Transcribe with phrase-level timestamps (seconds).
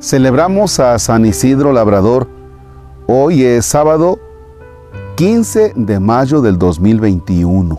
[0.00, 2.26] Celebramos a San Isidro Labrador.
[3.06, 4.18] Hoy es sábado
[5.16, 7.78] 15 de mayo del 2021.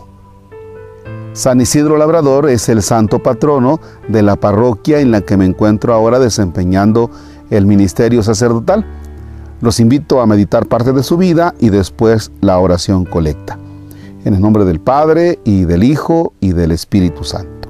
[1.33, 5.95] San Isidro Labrador es el santo patrono de la parroquia en la que me encuentro
[5.95, 7.09] ahora desempeñando
[7.49, 8.85] el ministerio sacerdotal.
[9.59, 13.57] Los invito a meditar parte de su vida y después la oración colecta.
[14.25, 17.60] En el nombre del Padre y del Hijo y del Espíritu Santo.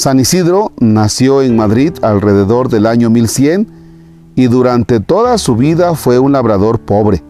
[0.00, 3.68] San Isidro nació en Madrid alrededor del año 1100
[4.34, 7.22] y durante toda su vida fue un labrador pobre.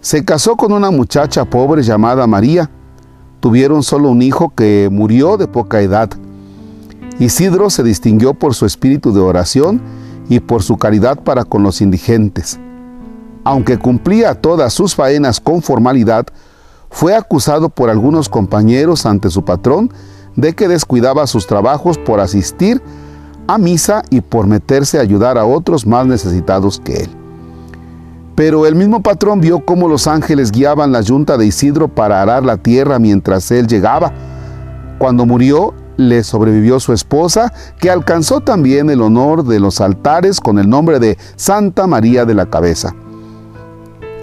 [0.00, 2.70] Se casó con una muchacha pobre llamada María.
[3.40, 6.08] Tuvieron solo un hijo que murió de poca edad.
[7.18, 9.82] Isidro se distinguió por su espíritu de oración
[10.30, 12.58] y por su caridad para con los indigentes.
[13.44, 16.24] Aunque cumplía todas sus faenas con formalidad,
[16.88, 19.90] fue acusado por algunos compañeros ante su patrón
[20.36, 22.82] de que descuidaba sus trabajos por asistir
[23.46, 27.10] a misa y por meterse a ayudar a otros más necesitados que él.
[28.34, 32.44] Pero el mismo patrón vio cómo los ángeles guiaban la yunta de Isidro para arar
[32.44, 34.12] la tierra mientras él llegaba.
[34.98, 40.58] Cuando murió, le sobrevivió su esposa, que alcanzó también el honor de los altares con
[40.58, 42.94] el nombre de Santa María de la Cabeza.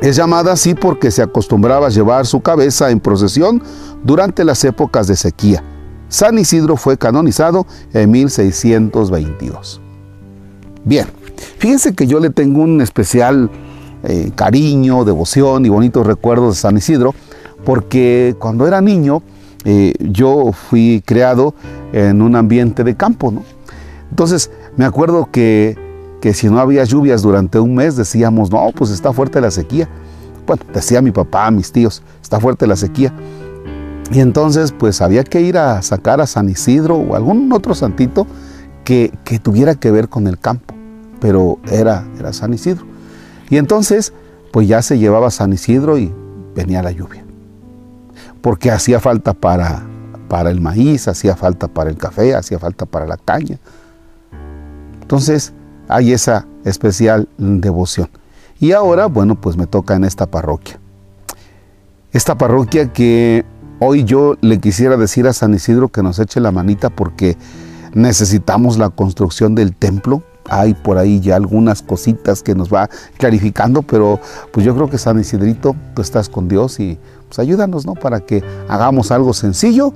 [0.01, 3.61] Es llamada así porque se acostumbraba a llevar su cabeza en procesión
[4.03, 5.63] durante las épocas de sequía.
[6.11, 9.79] San Isidro fue canonizado en 1622.
[10.83, 11.05] Bien,
[11.57, 13.49] fíjense que yo le tengo un especial
[14.03, 17.15] eh, cariño, devoción y bonitos recuerdos de San Isidro,
[17.63, 19.23] porque cuando era niño
[19.63, 21.55] eh, yo fui creado
[21.93, 23.43] en un ambiente de campo, ¿no?
[24.09, 25.77] Entonces me acuerdo que,
[26.19, 29.87] que si no había lluvias durante un mes decíamos, no, pues está fuerte la sequía.
[30.45, 33.13] Bueno, decía mi papá, mis tíos, está fuerte la sequía.
[34.11, 38.27] Y entonces pues había que ir a sacar a San Isidro o algún otro santito
[38.83, 39.11] que,
[39.41, 40.73] tuviera que ver con el campo,
[41.21, 42.85] pero era, era San Isidro.
[43.49, 44.13] Y entonces
[44.51, 46.13] pues ya se llevaba San Isidro y
[46.53, 47.23] venía la lluvia,
[48.41, 49.83] porque hacía falta para,
[50.27, 53.59] para el maíz, hacía falta para el café, hacía falta para la caña.
[55.01, 55.53] Entonces
[55.87, 58.09] hay esa especial devoción.
[58.59, 60.79] Y ahora, bueno, pues me toca en esta parroquia.
[62.11, 63.45] Esta parroquia que
[63.83, 67.35] Hoy yo le quisiera decir a San Isidro que nos eche la manita porque
[67.95, 70.21] necesitamos la construcción del templo.
[70.47, 74.19] Hay por ahí ya algunas cositas que nos va clarificando, pero
[74.51, 77.95] pues yo creo que San Isidrito, tú estás con Dios y pues ayúdanos, ¿no?
[77.95, 79.95] Para que hagamos algo sencillo,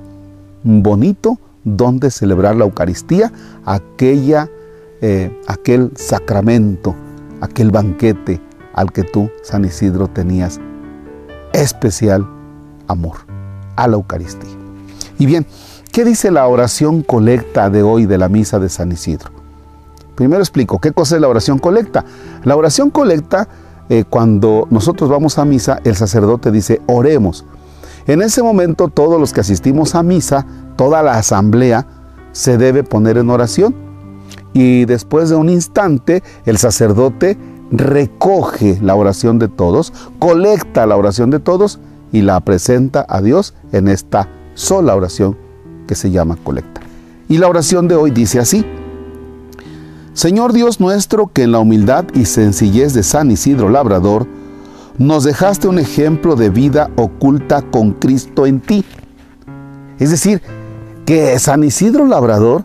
[0.64, 3.32] bonito, donde celebrar la Eucaristía,
[3.64, 4.50] aquella,
[5.00, 6.96] eh, aquel sacramento,
[7.40, 8.40] aquel banquete
[8.74, 10.58] al que tú, San Isidro, tenías
[11.52, 12.28] especial
[12.88, 13.25] amor
[13.76, 14.50] a la Eucaristía.
[15.18, 15.46] Y bien,
[15.92, 19.30] ¿qué dice la oración colecta de hoy de la misa de San Isidro?
[20.14, 22.04] Primero explico, ¿qué cosa es la oración colecta?
[22.44, 23.48] La oración colecta,
[23.88, 27.44] eh, cuando nosotros vamos a misa, el sacerdote dice, oremos.
[28.06, 31.86] En ese momento todos los que asistimos a misa, toda la asamblea,
[32.32, 33.74] se debe poner en oración.
[34.52, 37.36] Y después de un instante, el sacerdote
[37.70, 41.78] recoge la oración de todos, colecta la oración de todos
[42.12, 45.36] y la presenta a Dios en esta sola oración
[45.86, 46.80] que se llama colecta.
[47.28, 48.64] Y la oración de hoy dice así,
[50.14, 54.26] Señor Dios nuestro, que en la humildad y sencillez de San Isidro Labrador,
[54.98, 58.84] nos dejaste un ejemplo de vida oculta con Cristo en ti.
[59.98, 60.40] Es decir,
[61.04, 62.64] que San Isidro Labrador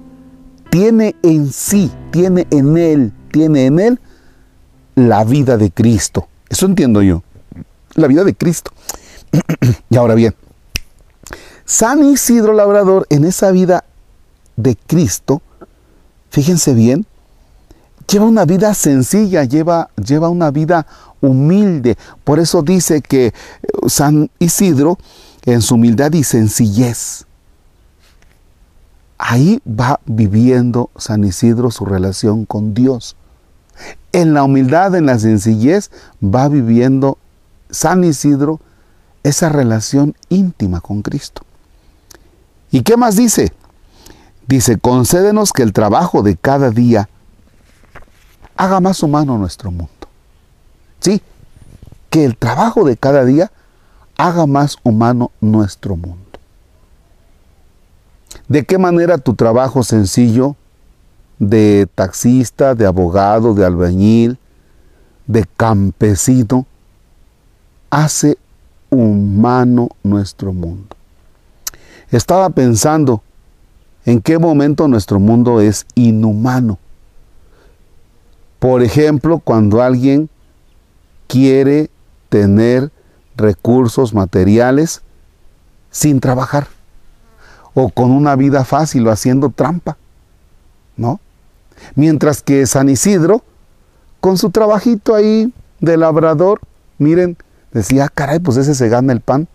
[0.69, 3.99] tiene en sí, tiene en él, tiene en él
[4.95, 6.27] la vida de Cristo.
[6.49, 7.23] Eso entiendo yo,
[7.95, 8.71] la vida de Cristo.
[9.89, 10.35] y ahora bien,
[11.65, 13.85] San Isidro Labrador en esa vida
[14.55, 15.41] de Cristo,
[16.29, 17.05] fíjense bien,
[18.07, 20.85] lleva una vida sencilla, lleva, lleva una vida
[21.21, 21.97] humilde.
[22.23, 23.33] Por eso dice que eh,
[23.87, 24.97] San Isidro,
[25.45, 27.25] en su humildad y sencillez,
[29.17, 33.15] ahí va viviendo San Isidro su relación con Dios.
[34.11, 35.89] En la humildad, en la sencillez,
[36.21, 37.17] va viviendo
[37.69, 38.59] San Isidro
[39.23, 41.43] esa relación íntima con Cristo.
[42.71, 43.51] ¿Y qué más dice?
[44.47, 47.09] Dice, concédenos que el trabajo de cada día
[48.55, 49.91] haga más humano nuestro mundo.
[50.99, 51.21] Sí,
[52.09, 53.51] que el trabajo de cada día
[54.17, 56.25] haga más humano nuestro mundo.
[58.47, 60.55] ¿De qué manera tu trabajo sencillo
[61.39, 64.37] de taxista, de abogado, de albañil,
[65.25, 66.65] de campesino,
[67.89, 68.37] hace
[70.03, 70.95] nuestro mundo.
[72.11, 73.21] Estaba pensando
[74.05, 76.77] en qué momento nuestro mundo es inhumano.
[78.59, 80.29] Por ejemplo, cuando alguien
[81.27, 81.89] quiere
[82.29, 82.91] tener
[83.35, 85.01] recursos materiales
[85.89, 86.67] sin trabajar
[87.73, 89.97] o con una vida fácil o haciendo trampa,
[90.97, 91.19] ¿no?
[91.95, 93.43] Mientras que San Isidro,
[94.19, 96.59] con su trabajito ahí de labrador,
[96.99, 97.37] miren,
[97.73, 99.47] decía, ah, caray, pues ese se gana el pan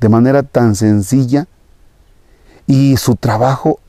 [0.00, 1.46] de manera tan sencilla
[2.66, 3.80] y su trabajo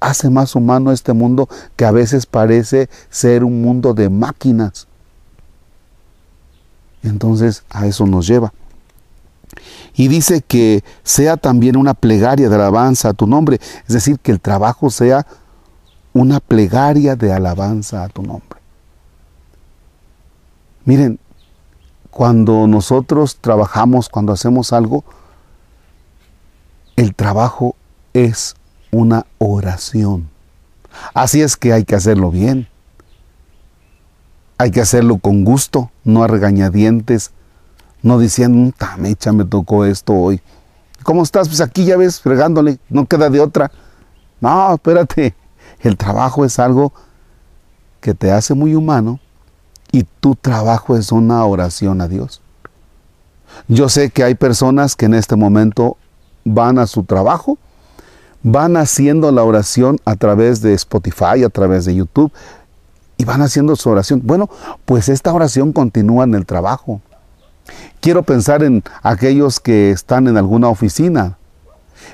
[0.00, 4.88] hace más humano este mundo que a veces parece ser un mundo de máquinas.
[7.02, 8.52] Entonces a eso nos lleva.
[9.94, 14.32] Y dice que sea también una plegaria de alabanza a tu nombre, es decir, que
[14.32, 15.26] el trabajo sea
[16.12, 18.60] una plegaria de alabanza a tu nombre.
[20.84, 21.18] Miren,
[22.10, 25.04] cuando nosotros trabajamos, cuando hacemos algo,
[26.96, 27.76] el trabajo
[28.12, 28.56] es
[28.90, 30.28] una oración.
[31.14, 32.68] Así es que hay que hacerlo bien.
[34.58, 37.30] Hay que hacerlo con gusto, no a regañadientes,
[38.02, 40.42] no diciendo, mecha, me tocó esto hoy.
[41.02, 41.48] ¿Cómo estás?
[41.48, 43.70] Pues aquí ya ves, fregándole, no queda de otra.
[44.40, 45.34] No, espérate,
[45.80, 46.92] el trabajo es algo
[48.00, 49.20] que te hace muy humano
[49.92, 52.40] y tu trabajo es una oración a Dios.
[53.68, 55.96] Yo sé que hay personas que en este momento
[56.44, 57.58] van a su trabajo,
[58.42, 62.32] van haciendo la oración a través de Spotify, a través de YouTube,
[63.16, 64.22] y van haciendo su oración.
[64.24, 64.48] Bueno,
[64.86, 67.00] pues esta oración continúa en el trabajo.
[68.00, 71.36] Quiero pensar en aquellos que están en alguna oficina.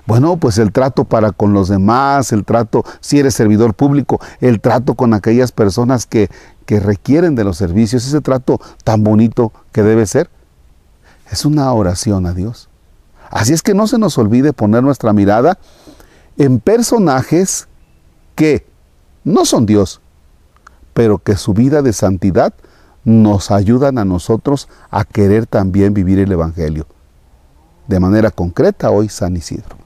[0.06, 4.60] Bueno, pues el trato para con los demás, el trato, si eres servidor público, el
[4.60, 6.30] trato con aquellas personas que,
[6.64, 10.30] que requieren de los servicios, ese trato tan bonito que debe ser,
[11.30, 12.68] es una oración a Dios.
[13.30, 15.58] Así es que no se nos olvide poner nuestra mirada
[16.38, 17.66] en personajes
[18.36, 18.64] que
[19.24, 20.00] no son Dios,
[20.94, 22.54] pero que su vida de santidad
[23.04, 26.86] nos ayudan a nosotros a querer también vivir el Evangelio.
[27.88, 29.85] De manera concreta hoy San Isidro.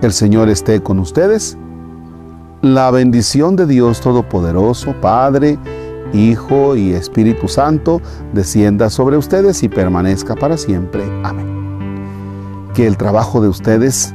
[0.00, 1.58] El Señor esté con ustedes.
[2.62, 5.58] La bendición de Dios Todopoderoso, Padre,
[6.12, 8.00] Hijo y Espíritu Santo,
[8.32, 11.02] descienda sobre ustedes y permanezca para siempre.
[11.24, 11.48] Amén.
[12.74, 14.14] Que el trabajo de ustedes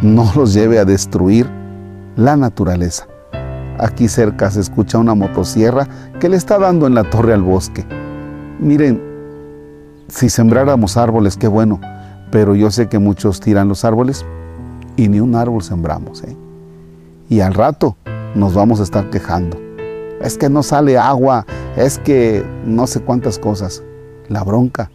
[0.00, 1.46] no los lleve a destruir
[2.16, 3.06] la naturaleza.
[3.78, 5.88] Aquí cerca se escucha una motosierra
[6.20, 7.84] que le está dando en la torre al bosque.
[8.60, 9.02] Miren,
[10.08, 11.80] si sembráramos árboles, qué bueno,
[12.30, 14.24] pero yo sé que muchos tiran los árboles
[14.96, 16.22] y ni un árbol sembramos.
[16.24, 16.36] ¿eh?
[17.28, 17.96] Y al rato
[18.34, 19.58] nos vamos a estar quejando.
[20.20, 23.82] Es que no sale agua, es que no sé cuántas cosas.
[24.28, 24.90] La bronca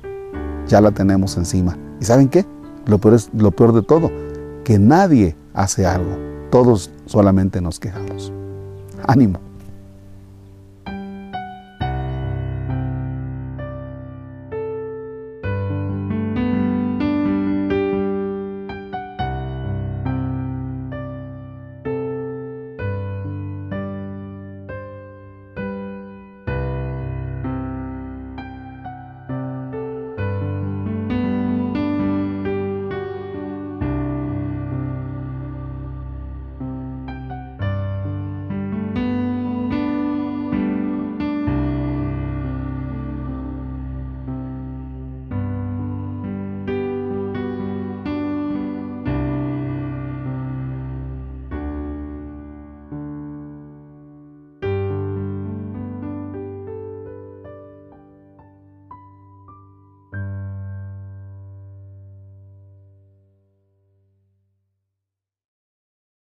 [0.68, 1.78] ya la tenemos encima.
[2.00, 2.46] ¿Y saben qué?
[2.86, 4.10] Lo peor, es, lo peor de todo,
[4.64, 8.32] que nadie hace algo todos solamente nos quejamos.
[9.06, 9.47] Ánimo.